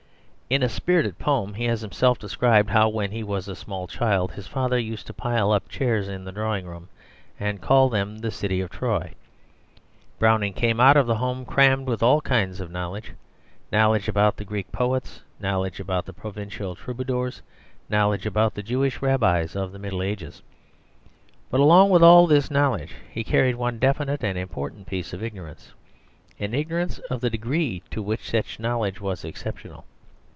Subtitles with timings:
[0.53, 4.33] In a spirited poem he has himself described how, when he was a small child,
[4.33, 6.89] his father used to pile up chairs in the drawing room
[7.39, 9.13] and call them the city of Troy.
[10.19, 13.13] Browning came out of the home crammed with all kinds of knowledge
[13.71, 17.41] knowledge about the Greek poets, knowledge about the Provençal Troubadours,
[17.87, 20.41] knowledge about the Jewish Rabbis of the Middle Ages.
[21.49, 25.71] But along with all this knowledge he carried one definite and important piece of ignorance,
[26.41, 29.85] an ignorance of the degree to which such knowledge was exceptional.